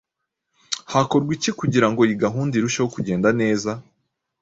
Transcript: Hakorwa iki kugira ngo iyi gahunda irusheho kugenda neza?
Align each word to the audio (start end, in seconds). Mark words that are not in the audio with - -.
Hakorwa 0.93 1.31
iki 1.37 1.51
kugira 1.59 1.87
ngo 1.89 2.01
iyi 2.05 2.15
gahunda 2.23 2.53
irusheho 2.55 2.87
kugenda 2.95 3.29
neza? 3.41 3.71